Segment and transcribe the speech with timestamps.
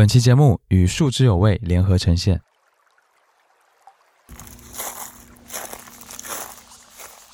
[0.00, 2.40] 本期节目与树之有味联合呈现。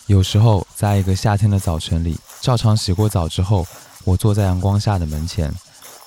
[0.09, 3.65] 有时候，在一个夏天的早晨里，照常洗过澡之后，
[4.03, 5.55] 我坐在阳光下的门前，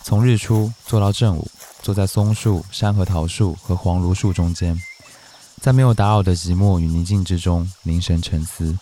[0.04, 1.50] 从日出坐到正午，
[1.82, 4.78] 坐在松树、山核桃树和黄芦树中间，
[5.62, 8.78] 在没有打扰的寂寞与宁静之中凝神沉思。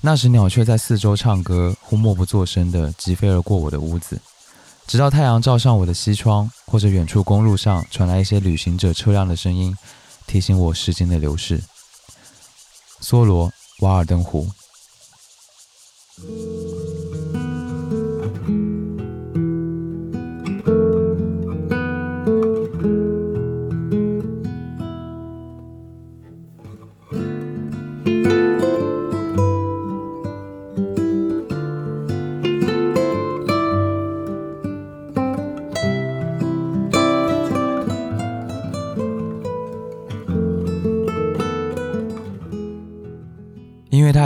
[0.00, 4.18] 那时，鸟雀在四周唱歌，或默不作声地疾飞而过我的屋子。
[4.86, 9.74] 直到太阳照上我的西窗，或者远处公路上传来一些旅行者车辆的声音，
[10.26, 11.62] 提醒我时间的流逝。
[13.00, 13.48] 梭罗
[13.80, 14.48] 《瓦尔登湖》。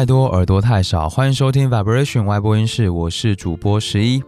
[0.07, 4.23] 多耳朵太少，欢迎收听 Vibration 外播音室，我是主播十一。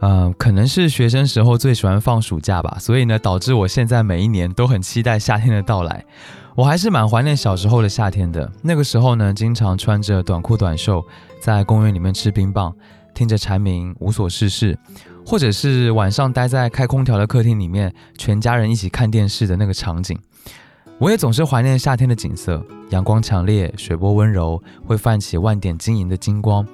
[0.00, 6.04] 嗯，可能是学生时候最喜欢放暑假吧，所以呢，导致我现在每一年都很期待夏天的到来。
[6.56, 11.02] 我还是蛮怀念小时候的夏天的，那个时候呢，经常穿着短裤短袖，
[11.40, 12.74] 在公园里面吃冰棒，
[13.14, 14.76] 听着蝉鸣，无所事事，
[15.24, 20.18] 或者是晚上待在开空调的客厅里面，全家人一起看电视的那个场景。
[21.04, 26.66] 我也总是怀念夏天的景色，阳光强烈，水波温柔，会泛起万点晶莹的金光。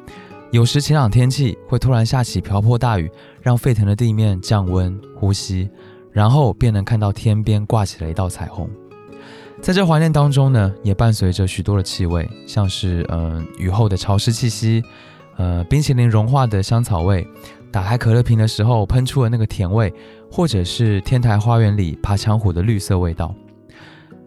[0.52, 3.10] 有时晴朗天气会突然下起瓢泼大雨，
[3.42, 5.68] 让沸腾的地面降温呼吸，
[6.12, 8.70] 然后便能看到天边挂起了一道彩虹。
[9.60, 14.80] 在这怀念当中呢，也伴随着许多的气味，像是嗯雨后的潮湿气息，
[15.38, 17.26] 呃冰淇淋融化的香草味，
[17.72, 19.92] 打开可乐瓶的时候喷出的那个甜味，
[20.30, 23.34] 或者是天台花园里爬墙虎的绿色味道。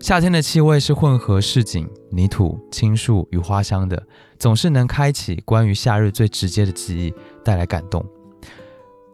[0.03, 4.05] 夏天的气味是混合市井、泥土、青树与花香的，
[4.37, 8.05] 总是能开启关于夏日最直接的记忆，带来感动。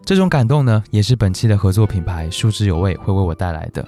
[0.04, 3.88] 这种感动呢，也是本期的合作品牌树之有味会为我带来的。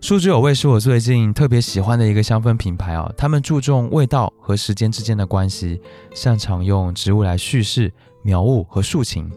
[0.00, 5.82] 树之有味是我最近特别喜欢的一个香氛品牌啊，他们注重味道和时间之间的关系，
[6.14, 9.28] 擅长用植物来叙事、描物和抒情。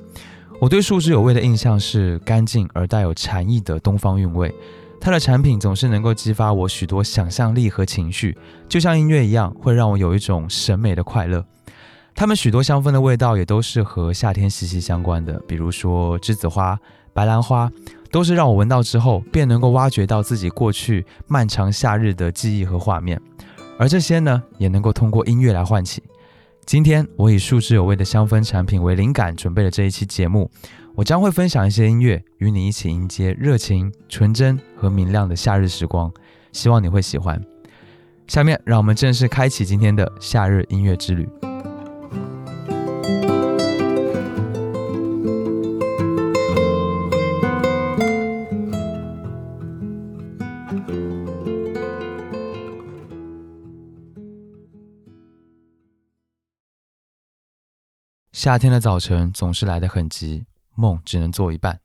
[0.59, 4.53] 我对树之有味的印象是干净而带有禅意的东方韵味。
[5.01, 8.37] 它的产品总是能够激发我许多想象力和情绪，
[8.69, 11.43] 就像音乐一样，会让我有一种审美的快乐。
[12.13, 16.79] 它们许多香氛的味道也都是和夏天息息相关的，比如说栀子花、
[17.13, 17.71] 白兰花，
[18.11, 23.19] 都是让我闻到之后便能够挖掘到自己过去漫长夏日的记忆和画面。
[23.79, 26.03] 而这些呢，也能够通过音乐来唤起。
[26.67, 30.51] 今天我以树之有味的香氛产品为灵感，准备了这一期节目。
[30.93, 36.11] 我将会分享一些音乐，与你一起迎接热情、纯真和明亮的夏日时光，
[36.51, 37.41] 希望你会喜欢。
[38.27, 41.27] 下面让我们正式开启今天的夏日音乐之旅。
[58.31, 60.45] 夏天的早晨总是来得很急。
[60.75, 61.79] 梦只能做一半。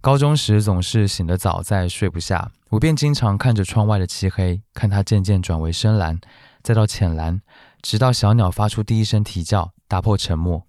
[0.00, 6.20] 高中时总是醒得早，再睡不下，我便经常看着窗外的漆黑，看它渐渐转为深蓝，
[6.62, 7.40] 再到浅蓝，
[7.82, 10.64] 直到小鸟发出第一声啼叫，打破沉默。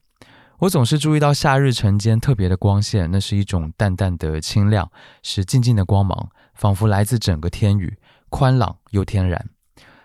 [0.59, 4.91] 我总是注意到夏日晨间特别的光线，那是一种淡淡的清亮，
[5.21, 7.95] 是静静的光芒，仿佛来自整个天宇，
[8.29, 9.49] 宽朗又天然。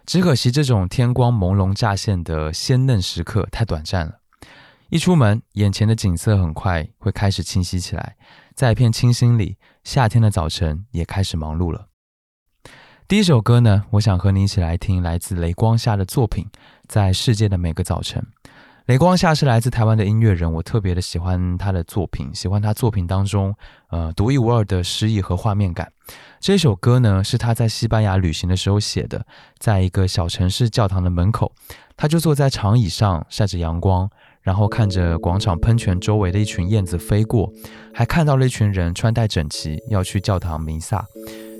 [0.04, 4.19] 只可惜这种天光朦胧乍现的鲜嫩时刻太短暂了。
[4.92, 8.14] 一出门，眼前的景色很快会开始清晰起来，
[8.54, 11.86] 在一片清新里，夏天的早晨也开始忙碌了。
[13.08, 16.44] 第一首歌呢，我想和你一起来听来自雷光下的作品
[16.88, 18.22] 《在世界的每个早晨》。
[18.84, 23.56] 雷光夏是来自台湾的音乐人，我特别的喜欢他的作品，喜欢他作品当中
[23.88, 25.91] 呃独一无二的诗意和画面感。
[26.38, 29.24] 这首歌呢，是他在西班牙旅行的时候写的，
[29.56, 31.50] 在一个小城市教堂的门口，
[31.97, 34.10] 他就坐在长椅上晒着阳光。
[34.42, 37.53] 然后看着广场喷泉周围的一群燕子飞过，
[37.94, 41.04] 还看到了一群人穿戴整齐要去教堂弥撒，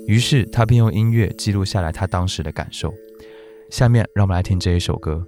[0.07, 2.93] 于是他便用音乐记录下来他当时的感受。
[3.69, 5.25] 下面让我们来听这一首歌。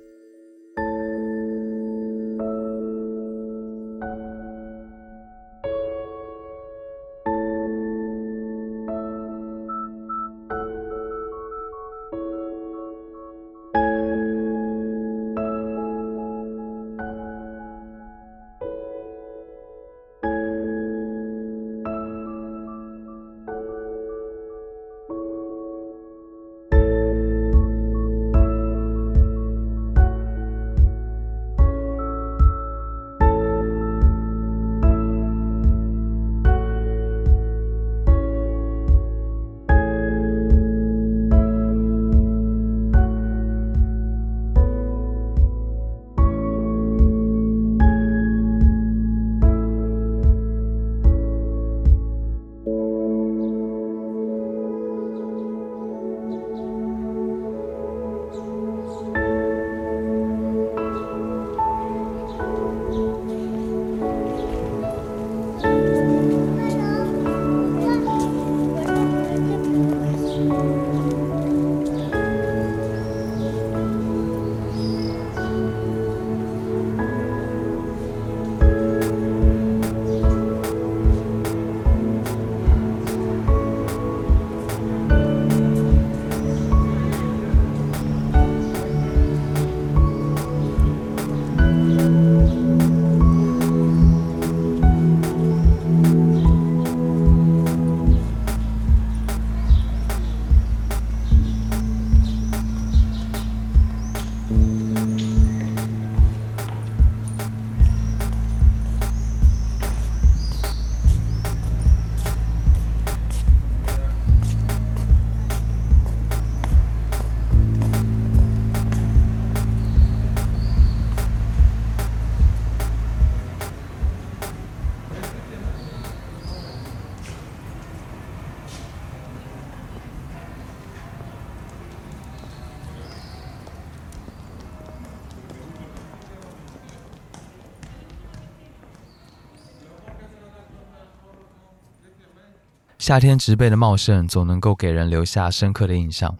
[143.05, 146.35] 夏天植被的茂盛总能够给人留下深刻的印象。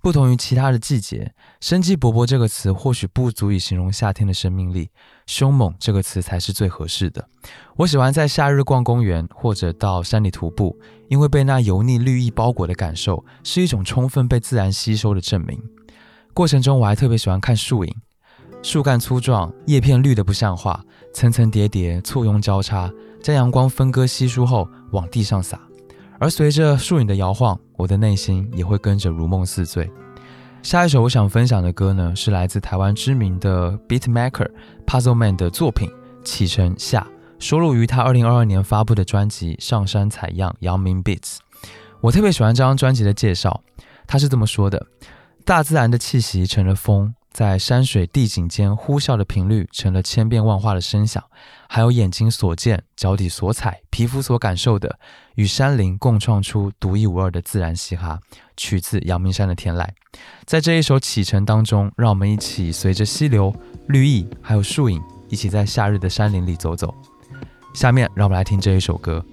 [0.00, 4.90] 不同于其他的季节，“生机勃勃”这个词或许不足以形容夏天的生命力
[5.26, 7.28] ，“凶猛”这个词才是最合适的。
[7.78, 10.78] 我喜欢在夏日逛公园或者到山里徒步，
[11.08, 15.60] 因为被那油腻绿意包裹的感受是一种充分被自然吸收的证明。
[16.32, 17.92] 过程中，我还特别喜欢看树影，
[18.62, 20.80] 树干粗壮，叶片绿得不像话，
[21.12, 22.88] 层层叠叠，簇拥交叉，
[23.20, 25.58] 将阳光分割稀疏后往地上洒。
[26.18, 29.90] 而随着树影的摇晃，我的内心也会跟着如梦似醉。
[30.62, 34.48] 下一首我想分享的歌呢，是来自台湾知名的 beatmaker
[34.86, 35.88] Puzzle Man 的作品
[36.24, 37.06] 《启程下》，
[37.44, 41.18] 收录于他二零二二年发布的专辑《上山采样阳明 Beats》。
[42.00, 43.62] 我特别喜欢这张专辑的介绍，
[44.06, 44.86] 他是这么说的：
[45.44, 47.14] 大自然的气息成了风。
[47.34, 51.20] 在山水地景间呼啸的频率，成了千变万化的声响，
[51.68, 55.00] 还有眼睛所见、脚底所踩、皮肤所感受的，
[55.34, 58.20] 与山林共创出独一无二的自然嘻哈。
[58.56, 59.88] 取自阳明山的天籁，
[60.46, 63.52] 在这一首启程当中，让我们一起随着溪流、
[63.88, 66.94] 绿意还有树影，一起在夏日的山林里走走。
[67.74, 69.24] 下面，让我们来听这一首歌。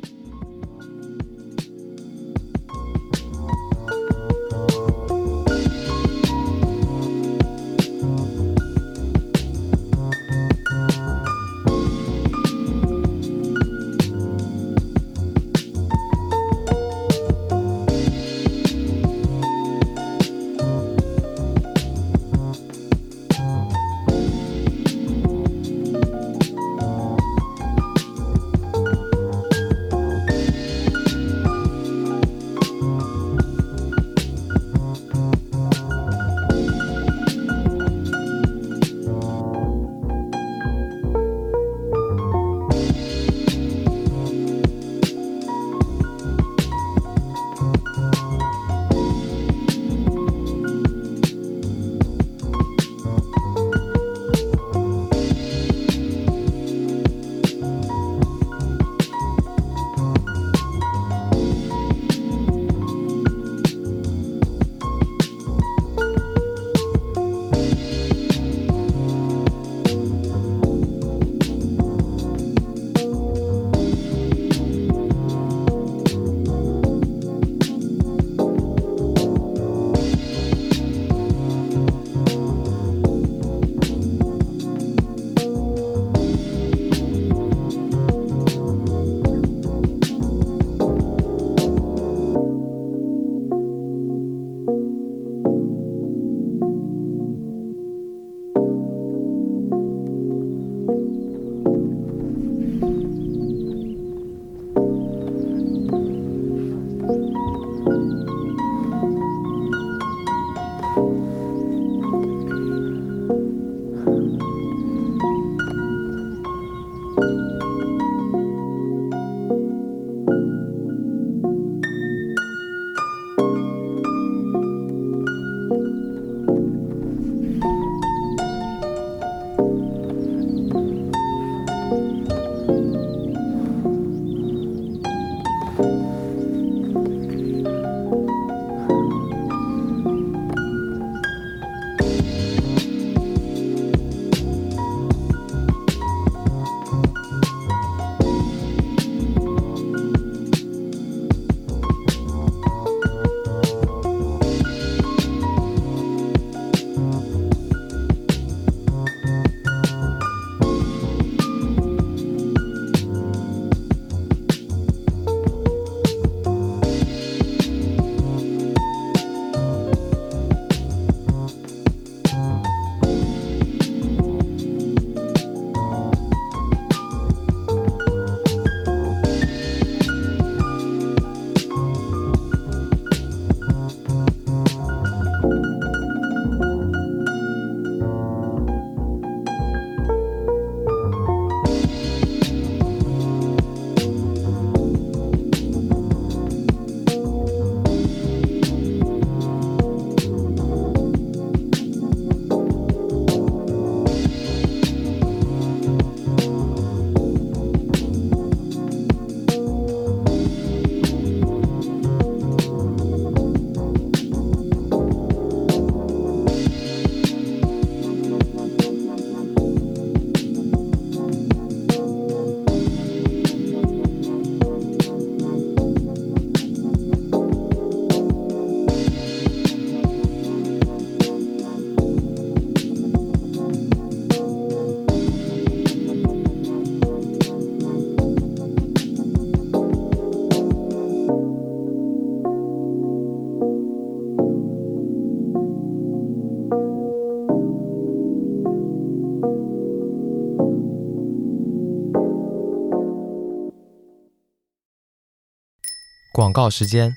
[256.42, 257.16] 广告时间。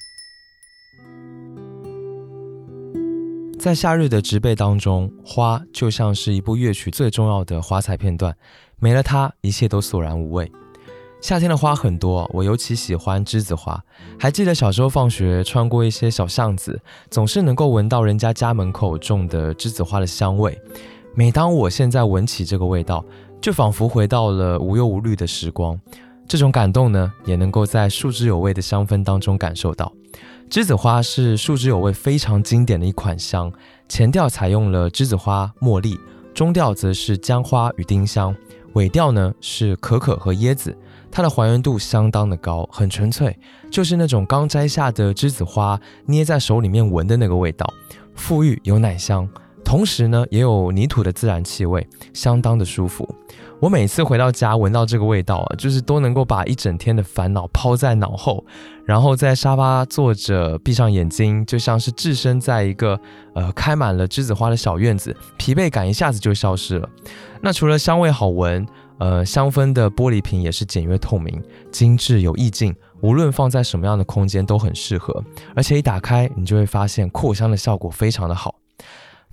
[3.59, 8.37] 在夏日的植被当中，花就像是一部乐曲最重要的花彩片段，
[8.77, 10.53] 没了它，一切都索然无味。
[11.23, 13.83] 夏天的花很多，我尤其喜欢栀子花。
[14.21, 16.79] 还记得小时候放学穿过一些小巷子，
[17.09, 20.61] 总是能够闻到人家家门口种的栀子花的香味。
[21.15, 23.03] 每当我现在闻起这个味道，
[23.41, 25.81] 就仿佛回到了无忧无虑的时光。
[26.27, 29.93] 这种感动呢，也能够在树枝有味的香氛当中感受到。
[30.51, 33.53] 栀子花是树枝有味非常经典的一款香，
[33.89, 35.99] 前调采用了栀子花、茉莉，
[36.35, 38.35] 中调则是姜花与丁香，
[38.75, 40.77] 尾调呢是可可和椰子。
[41.11, 43.37] 它的还原度相当的高，很纯粹，
[43.71, 47.73] 就是那种刚摘下的栀子花捏在手里面闻的那个味道，
[48.17, 49.29] 馥郁有奶香，
[49.65, 53.09] 同时呢也有泥土的自然气味，相当的舒服。
[53.65, 58.45] 我每次回到家闻到这个味道啊，就是都能够把一整天的烦恼抛在脑后，
[58.85, 63.01] 然后在沙发坐着，闭上眼睛，就像是置身在一个
[63.35, 66.87] 呃开满了栀子花的小院子，疲惫感一下子就消失了。
[67.41, 68.67] 那除了香味好闻，
[68.99, 71.43] 呃，香氛的玻璃瓶也是简约透明、
[71.73, 75.25] 精致有意境，无论放在什么样的空间都很适合。
[75.57, 78.55] 而且一打开，你就会发现扩香的效果非常的好。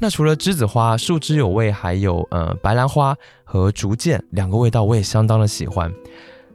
[0.03, 5.93] 那除了栀子花，树枝有味，还有呃白兰花和竹剑两个味道，我也相当的喜欢。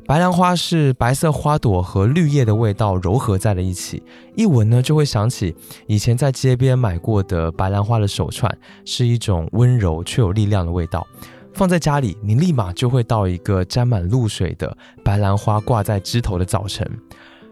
[0.05, 4.03] 白兰花是白色花朵和绿叶的味道糅合在了一起，
[4.35, 5.55] 一闻呢就会想起
[5.87, 8.53] 以前在街边买过的白兰花的手串，
[8.85, 11.07] 是一种温柔却有力量的味道。
[11.55, 16.85] 放在家里，你立马就会到一个沾满露水的白兰花挂在枝头的早晨。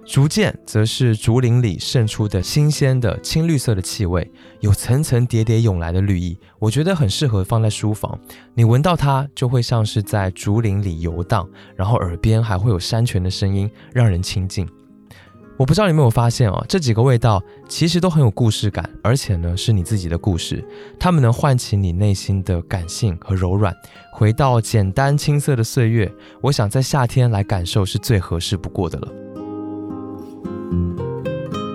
[0.07, 4.31] 竹剑则是竹林里渗出的新鲜的青绿色的气味，
[4.61, 8.19] 有层层叠叠涌来的绿意，我觉得很适合放在书房。
[8.55, 14.69] 你闻到它，就会像是在竹林里游荡，然后耳边还会有山泉的声音，让人亲近。
[15.57, 20.63] 我不知道你有没有发现哦，这几个味道其实都很有故事感，而且呢是你自己的故事，
[21.01, 23.75] 它们能唤起你内心的感性和柔软，
[24.13, 26.13] 回到简单青涩的岁月。
[26.43, 29.09] 我想在夏天来感受是最合适不过的了。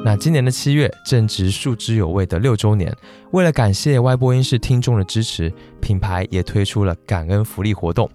[0.01, 2.91] 那今年的七月正值树枝有味的六周年，
[3.31, 8.09] 为了感谢 Y 播音室听众的支持，品牌也推出了感恩福利活动。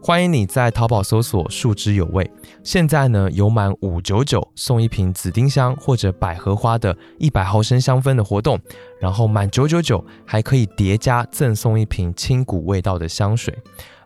[0.00, 2.30] 欢迎你在淘宝搜索“树枝有味”，
[2.62, 8.58] 现在呢有满五九九送一瓶紫丁香或者百合花的一百毫升香氛的活动，
[9.00, 13.52] 然后满九九九还可以叠加赠送一瓶青谷味道的香水。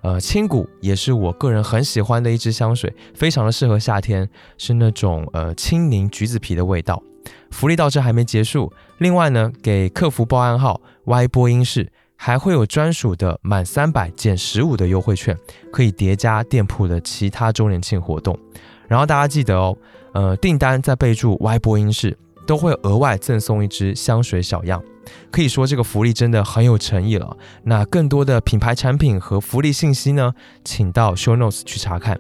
[0.01, 7.03] 呃，青谷也是我个人很喜欢的一支香水，非常的适合夏天，是那种呃青柠橘子皮的味道。
[7.51, 15.37] 福利到这还没结束，另外呢，给客服报暗号 Y 播音室，还会有专属的满三百减十五的优惠券，
[15.73, 18.39] 可以叠加店铺的其他周年庆活动。
[18.87, 19.77] 然后大家记得哦，
[20.13, 22.17] 呃，订单在备注 Y 播音室，
[22.47, 24.83] 都会额外赠送一支香水小样。
[25.31, 27.37] 可以说这个福利真的很有诚意了。
[27.65, 32.19] 那更多的品牌产品和福利信息呢，请到 Show Notes 去查看。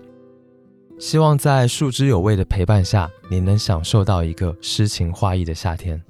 [0.98, 6.02] 希望在树枝有味的陪伴下，你能享受到一个诗情画意的夏天。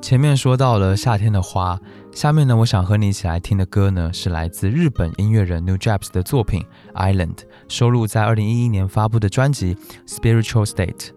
[0.00, 1.76] 前面说到了夏天的花，
[2.12, 7.34] 下面呢，我想和你一起来听的歌呢，是来自日本音乐人 New Japs 的作品《Island》，
[7.66, 9.74] 收录在二零一一年发布的专辑
[10.06, 11.10] 《Spiritual State》。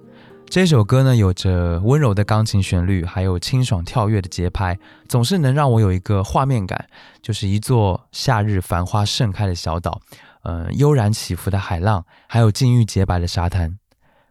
[0.49, 6.89] 这首歌呢，有着温柔的钢琴旋律，还有清爽跳跃的节拍，总是能让我有一个画面感，
[7.21, 10.01] 就是一座夏日繁花盛开的小岛，
[10.41, 13.77] 嗯，悠然起伏的海浪，还有静谧洁白的沙滩。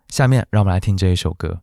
[0.09, 1.61] 下面让我们来听这一首歌。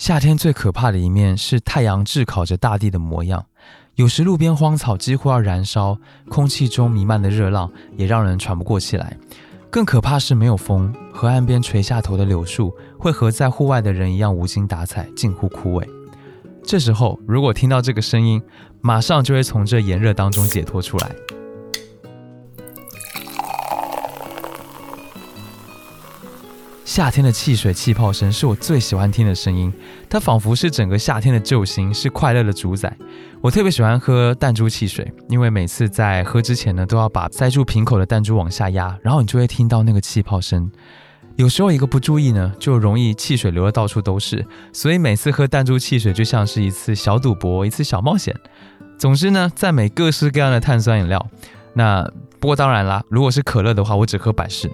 [0.00, 3.44] 夏天最可怕的一面是太阳炙烤着大地的模样，
[3.96, 5.98] 有时路边荒草几乎要燃烧，
[6.30, 9.14] 空气中弥漫的热浪也让人喘不过气来。
[9.68, 15.86] 更可怕是没有风，河岸边垂下头的柳树会和在户外的人一样无精打采，近乎枯萎。
[16.64, 18.42] 这时候，如果听到这个声音，
[18.80, 21.10] 马上就会从这炎热当中解脱出来。
[26.90, 29.72] 夏天的汽水气泡声是我最喜欢听的声音，
[30.08, 32.92] 它仿佛是整个夏天的救星，是快乐的主宰。
[33.40, 40.68] 我特别喜欢喝弹珠汽水，因为每次在喝之前呢，都要把塞住瓶口的弹珠往下压，然后你就会听到那个气泡声。
[41.36, 48.34] 有时候一个不注意呢，就容易汽水流的到处都是，所以每次喝弹珠汽水就像是一次小赌博，一次小冒险。
[48.98, 51.24] 总之呢，赞美各式各样的碳酸饮料。
[51.72, 52.04] 那
[52.40, 54.68] 不过当然啦，如果是可乐的话，我只喝百事。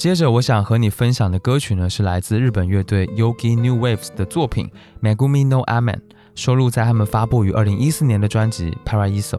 [0.00, 4.66] 接着，我想和你分享的歌曲呢，是来自日本乐队 Yogi New Waves 的作品
[5.02, 5.96] 《Megumi no Amen》，
[6.34, 9.36] 收录在他们发布于二零一四年的专辑《Paraiso》。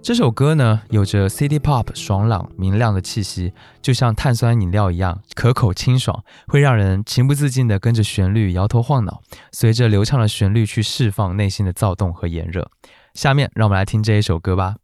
[0.00, 9.20] 这首歌呢，有着 City Pop 爽朗明亮的气息，就像碳酸饮料一样可口清爽，会让人情不自禁地跟着旋律摇头晃脑，
[9.52, 12.70] 随着流畅的旋律去释放内心的躁动和炎热。
[13.12, 14.76] 下面，让我们来听这一首歌吧。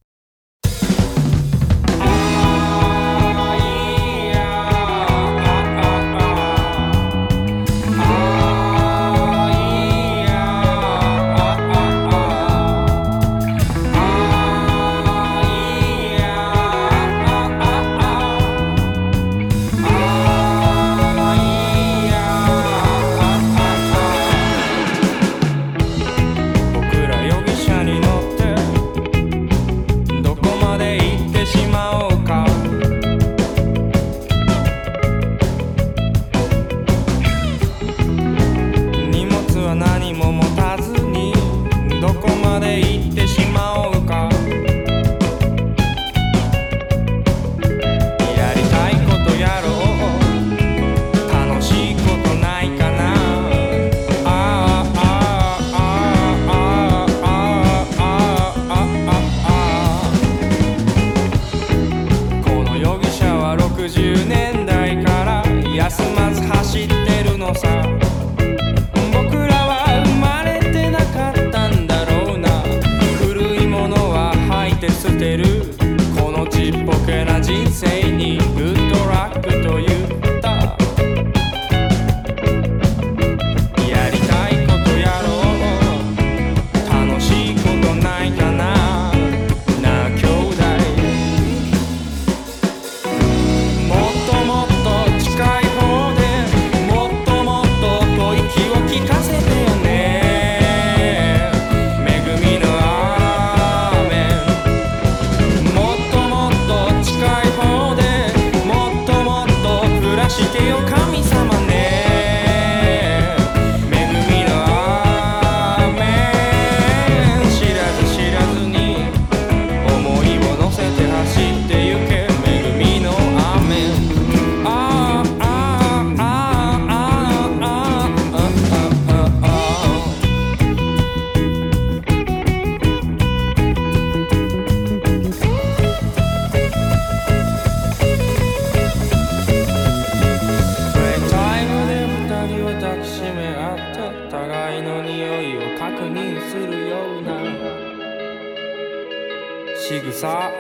[149.96, 150.50] 仕草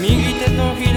[0.00, 0.95] 右手と左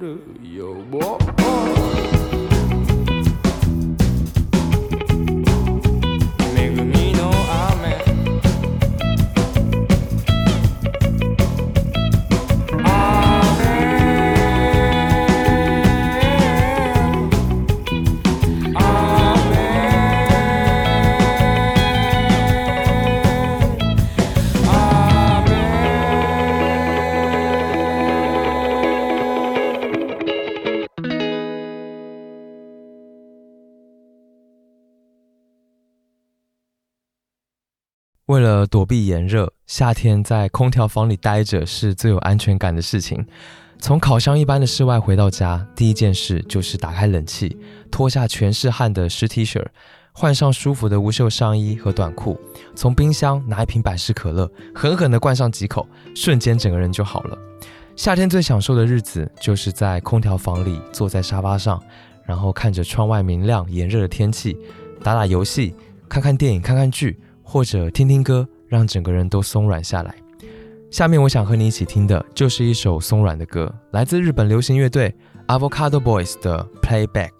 [0.00, 1.73] do your walk.
[38.34, 43.24] 为了躲避炎热，夏天在空调房里待着是最有安全感的事情。
[43.78, 47.56] 从烤箱一般的室外回到家，第一件事就是打开冷气，
[47.92, 49.64] 脱下全是汗的湿 T 恤，
[50.10, 52.36] 换上舒服的无袖上衣和短裤，
[52.74, 57.38] 从冰箱拿一瓶百事可乐，狠狠地灌上几口，瞬间整个人就好了。
[57.94, 61.80] 夏天最享受的日子，就是在空调房里坐在沙发上，
[62.24, 64.56] 然后看着窗外明亮炎热的天气，
[65.04, 65.72] 打打游戏，
[66.08, 67.16] 看看电影，看看剧。
[67.44, 70.14] 或者听听歌，让整个人都松软下来。
[70.90, 75.14] 下面我想和你一起听的就是一首松软的歌，来自日本流行乐队
[75.48, 77.30] Avocado Boys 的《Playback》，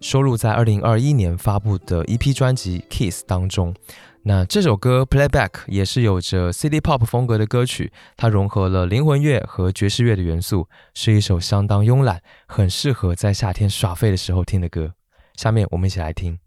[0.00, 3.74] 收录在二零二一年发布的 EP 专辑《Kiss》当中。
[4.22, 14.92] 那这首歌《Playback》也是有着 City Pop 风格的歌曲，它融合了灵魂乐和爵士乐的元素，是一首相当慵懒、很适合在夏天耍废的时候听的歌。
[15.34, 16.38] 下面我们一起来听。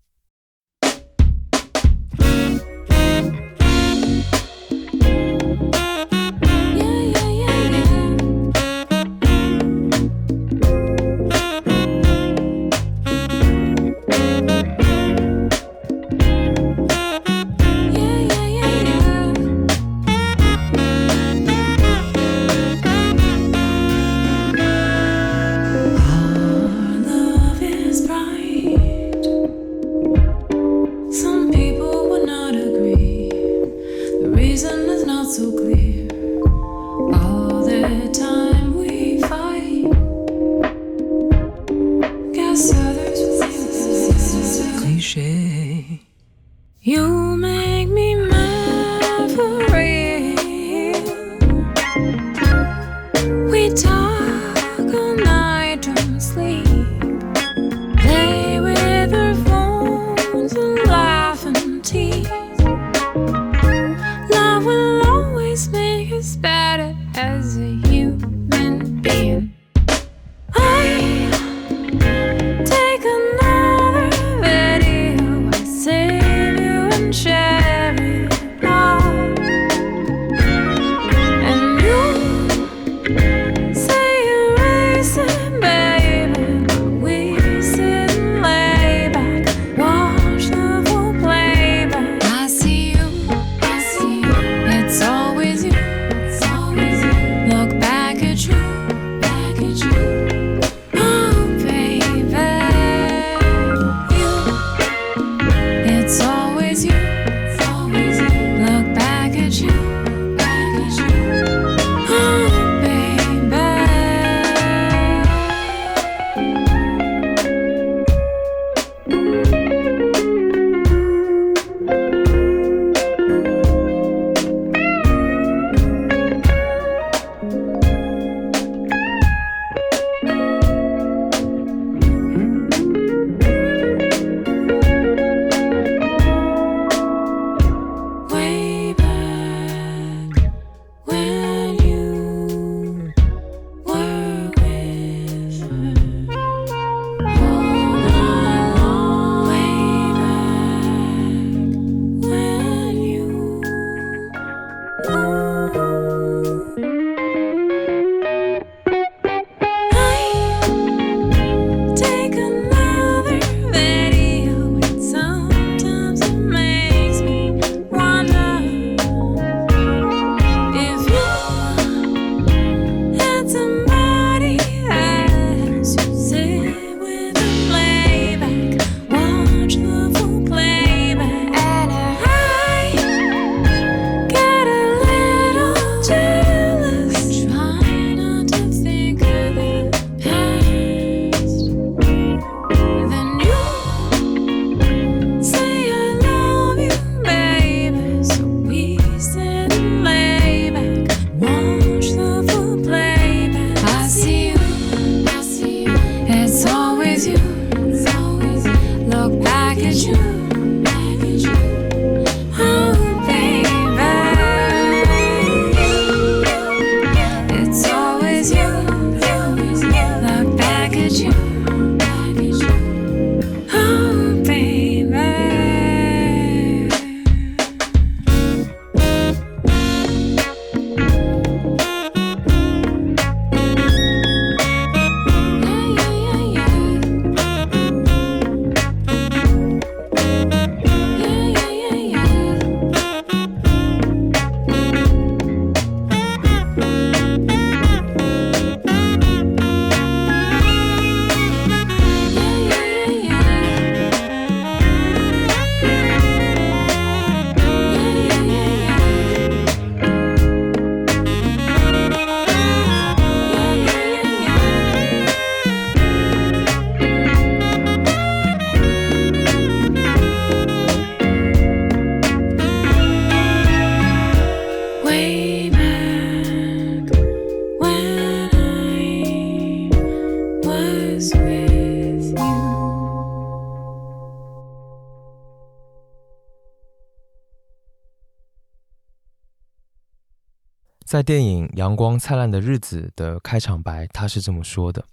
[291.14, 295.06] 在电影《阳光灿烂的日子》的开场白，他是这么说的：“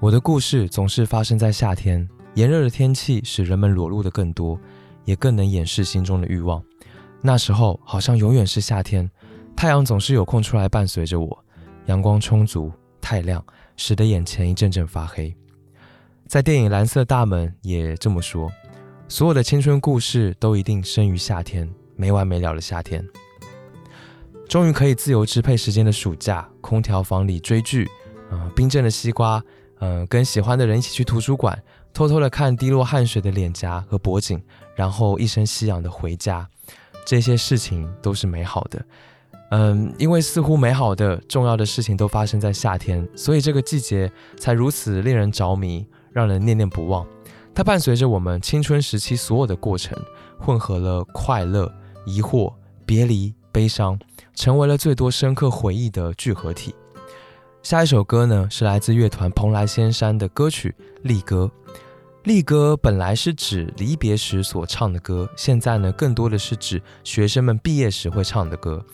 [0.00, 4.58] 我的故事总是发生在夏天，炎热的天气使人们裸露的更多，
[5.04, 6.64] 也更能掩饰心中的欲望。
[7.20, 9.06] 那时候好像永远是夏天，
[9.54, 11.44] 太阳总是有空出来伴随着我，
[11.88, 13.44] 阳光充足，太亮，
[13.76, 15.36] 使得眼前一阵阵发黑。”
[16.26, 18.50] 在电影《蓝色大门》也这么说
[19.08, 23.06] ：“所有的青春故事都一定生于夏天，没完没了的夏天。”
[24.48, 27.86] 终于可以自由支配时间的暑假，空调房里追剧，
[28.30, 29.42] 嗯，冰镇的西瓜，
[29.80, 34.42] 嗯，跟喜欢的人一起去图书馆，偷偷的看滴落汗水的脸颊和脖颈，
[34.74, 36.48] 然后一身夕阳的回家，
[37.04, 38.82] 这些事情都是美好的，
[39.50, 47.06] 嗯，因为似乎美好的重要的事情都发生在夏天，所以这个季节才如此令人着迷，让人念念不忘。
[47.54, 49.94] 它伴随着我们青春时期所有的过程，
[50.38, 51.70] 混合了快乐、
[52.06, 52.50] 疑惑、
[52.86, 53.98] 别离、悲伤。
[54.38, 56.72] 成为了最多深刻回忆的聚合体。
[57.60, 60.72] 下一首歌呢，是来自乐团蓬莱仙山的歌曲
[61.02, 61.50] 《离歌》。
[62.22, 68.84] 离歌本来是指离别时所唱的歌，现在呢，更多的是指学生们毕业时会唱的歌。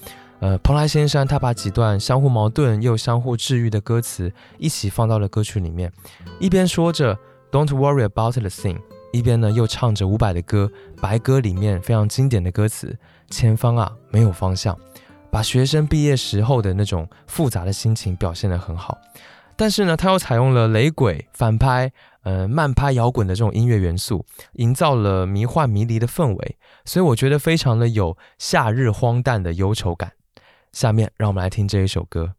[0.40, 5.92] 呃，蓬莱仙山他把几段相互矛盾又相互治愈的歌词一起放到了歌曲里面，
[6.40, 7.14] 一边说着
[7.53, 8.78] "Don't worry about the thing"，
[9.12, 10.70] 一边呢又唱着伍佰的歌
[11.03, 12.97] 《白鸽》里面非常经典的歌词：
[13.28, 14.74] 前方啊，没有方向。
[15.35, 18.97] 把学生毕业时候的那种复杂的心情表现得很好，
[19.57, 30.12] 但是呢，他又采用了雷鬼、反拍、呃慢拍、摇滚的这种音乐元素，营造了迷幻迷离的氛围，所以我觉得非常的有夏日荒诞的忧愁感。
[30.70, 32.35] 下面让我们来听这一首歌。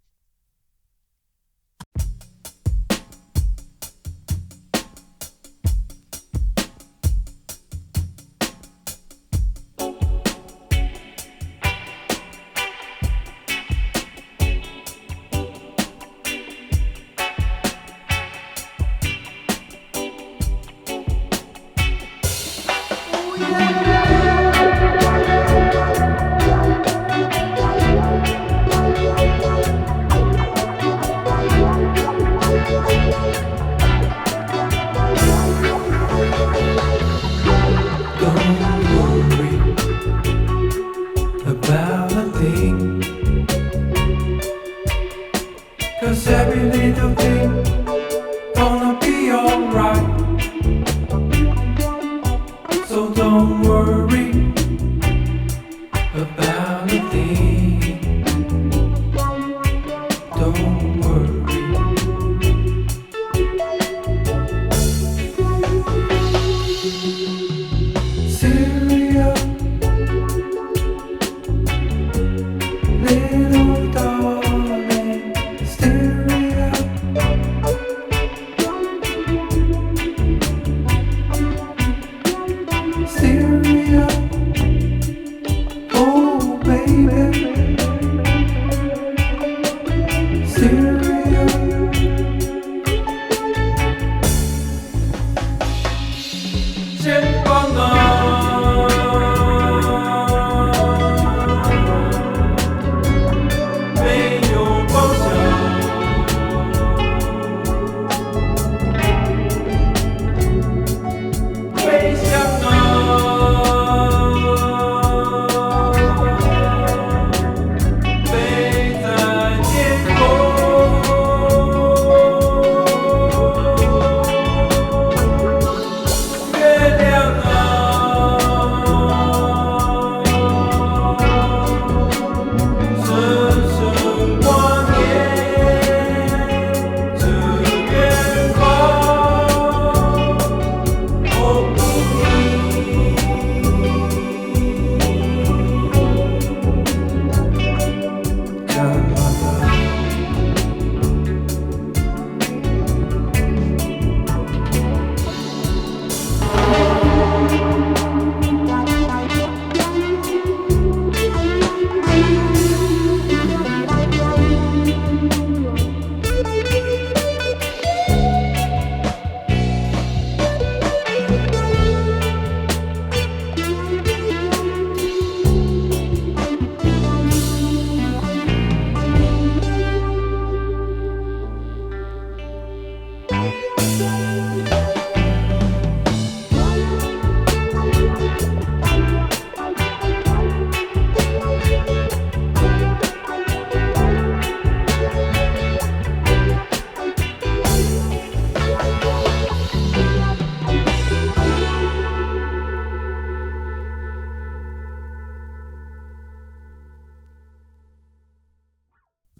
[60.58, 60.95] alone.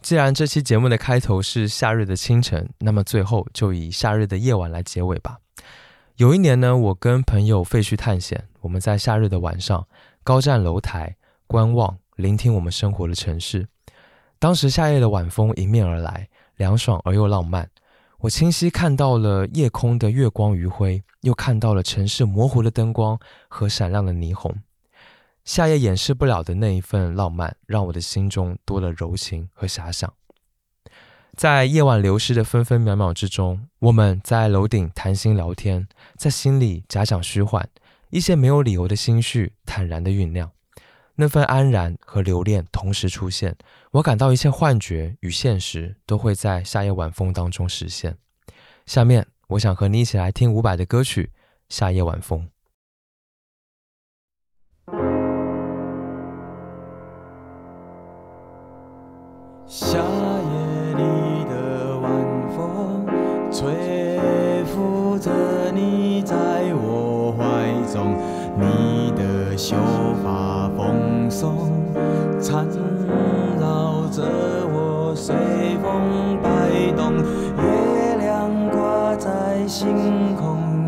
[0.06, 5.40] 既然这期节目的开头是夏日的清晨，那么最后就以夏日的夜晚来结尾吧。
[6.18, 9.88] 有一年呢，我跟朋友废墟探险，我们在夏日的晚上
[10.24, 11.16] 高站楼台
[11.48, 13.68] 观望，聆听我们生活的城市。
[14.38, 17.68] 当时夏夜的晚风迎面而来，凉爽而又浪漫。
[18.20, 24.56] 我清晰看到了夜空的月光余晖，又看到了城市模糊的灯光和闪亮的霓虹。
[25.46, 30.12] 夏夜掩饰不了的那一份浪漫，让我的心中多了柔情和遐想。
[31.38, 35.88] 在夜晚流逝的分分秒秒之中，我们在楼顶谈心聊天，
[36.18, 37.70] 在心里假想虚幻，
[38.10, 40.50] 一些没有理由的心绪坦然的酝酿，
[41.16, 43.56] 那份安然和留恋同时出现。
[43.92, 48.18] 我感到一切幻觉与现实都会在夏夜晚风当中实现。
[48.88, 51.32] 下面，我想和你一起来听伍佰的歌曲
[51.70, 52.40] 《夏夜晚风》。
[59.68, 62.12] 夏夜里的晚
[62.56, 63.04] 风，
[63.52, 65.32] 吹拂着
[65.74, 66.36] 你在
[66.76, 67.44] 我怀
[67.92, 68.16] 中，
[68.60, 69.76] 你的秀
[70.24, 71.72] 发蓬松，
[72.40, 72.68] 缠
[73.60, 74.22] 绕着
[74.72, 75.36] 我随
[75.82, 77.16] 风摆动。
[77.58, 80.88] 月亮挂在星空，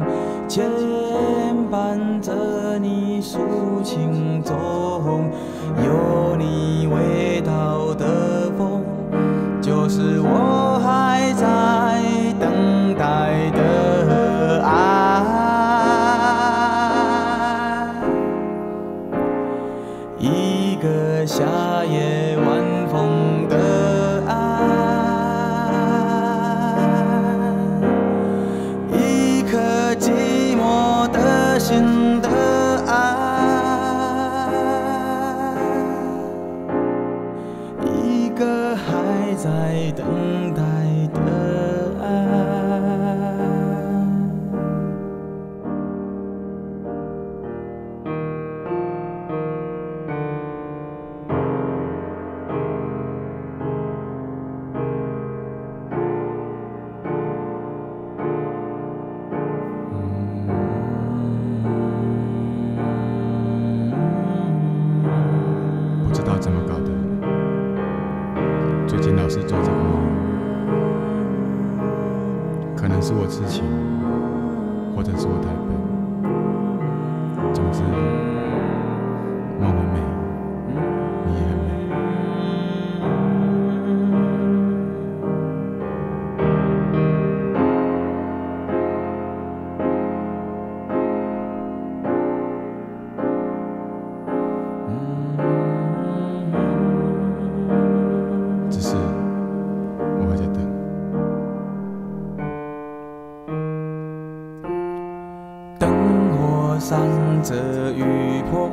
[107.47, 107.55] 着
[107.93, 108.69] 雨波，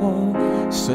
[0.69, 0.93] 随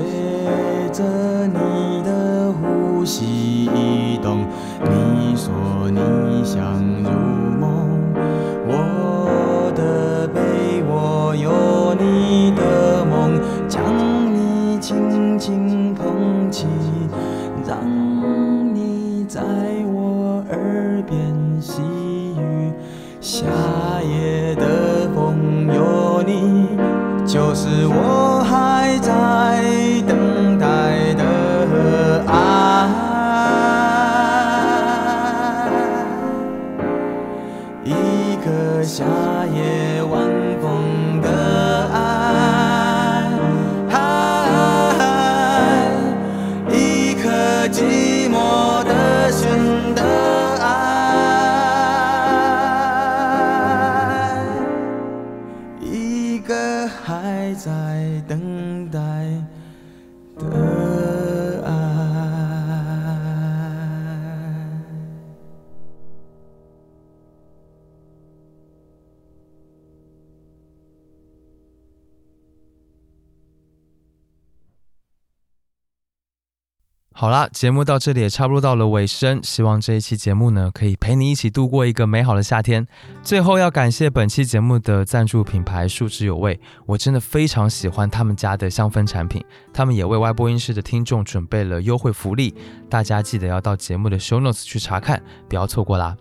[77.52, 82.86] 节目到这里也差不多到了尾声，希望这一期节目呢可以陪你一起度过一个美好的夏天。
[83.22, 92.54] 最后要感谢本期节目的赞助品牌数之有味，我真的非常喜欢他们家的香氛产品，他们也为歪播音室的听众准备了优惠福利，
[92.88, 96.16] 大家记得要到节目的 show notes 去查看，不要错过啦。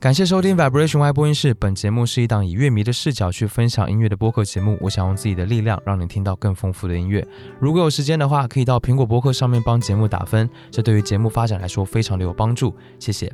[0.00, 1.54] 感谢收听 Vibration Y 播音室。
[1.54, 4.76] 本节目是一档以乐迷的视角去分享音乐的播客节目。
[4.82, 7.26] 我想用自己的力量，让你听到更丰富的音乐。
[7.58, 12.76] 如果有时间的话，可以到苹果播客上面帮节目打分，这对于节目发展来说非常的有帮助。
[12.98, 13.32] 谢谢。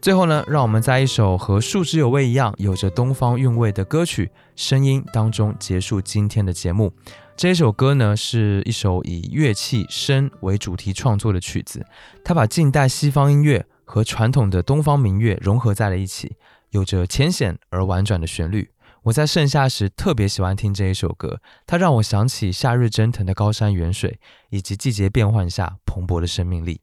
[0.00, 6.92] 最后呢，让我们在一首和《树之有味》一样有着东方韵味的歌曲声音当中结束今天的节目。
[7.36, 11.84] 这一首歌呢，是一首以乐器声为主题创作的曲子，
[12.22, 13.66] 它把近代西方音乐。
[13.84, 16.36] 和传统的东方民乐融合在了一起，
[16.70, 18.70] 有着浅显而婉转的旋律。
[19.04, 24.18] 我在盛夏时特别喜欢听这一首歌，它让我想起夏日蒸腾的高山远水，
[24.48, 26.80] 以及季节变换下蓬勃的生命力。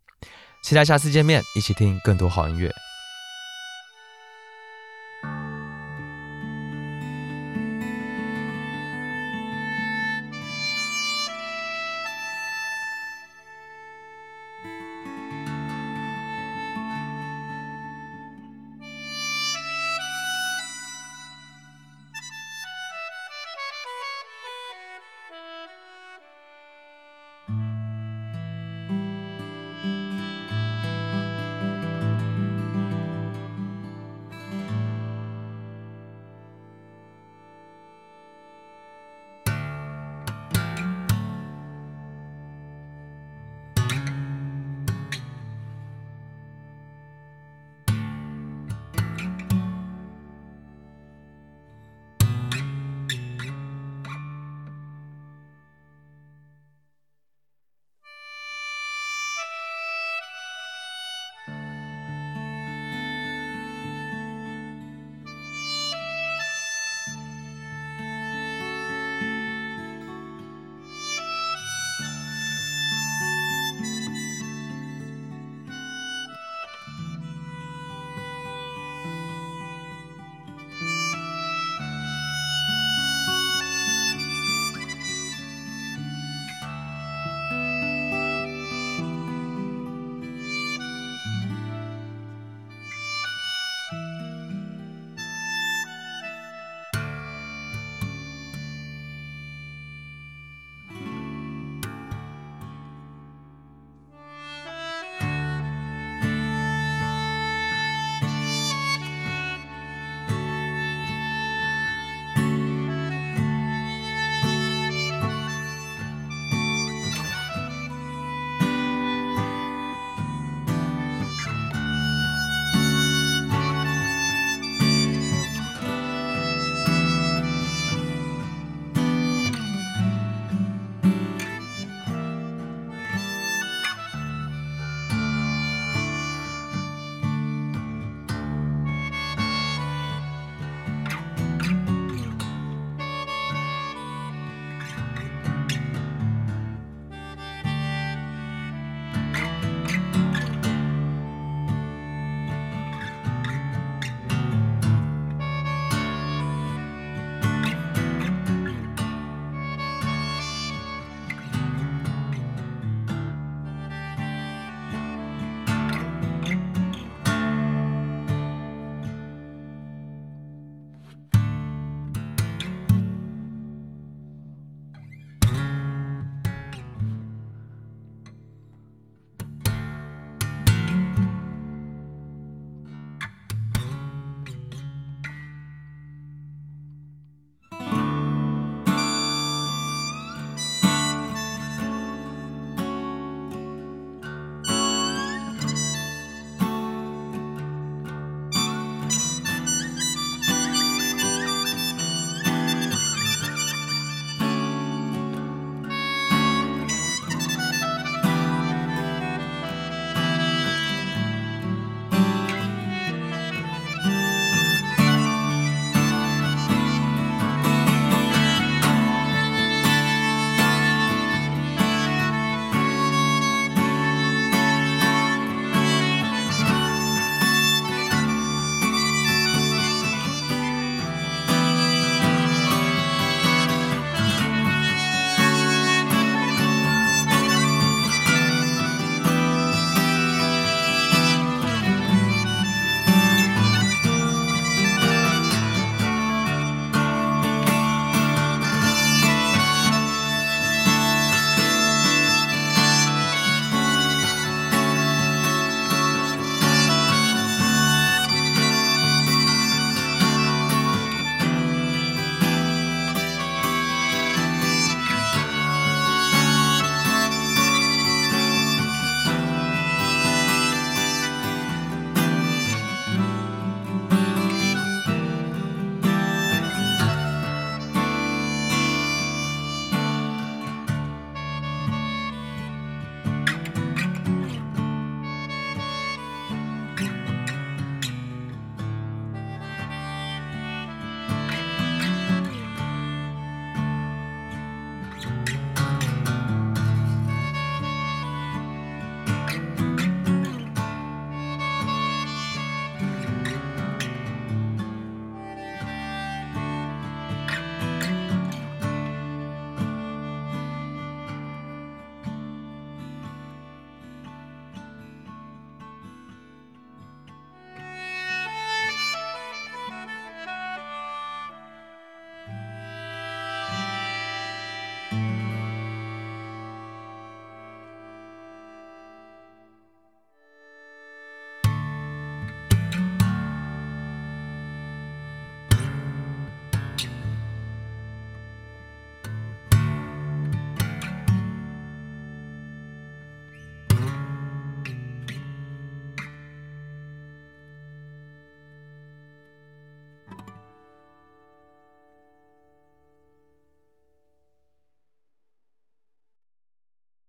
[0.63, 2.71] 期待下次见面，一起听更多好音乐。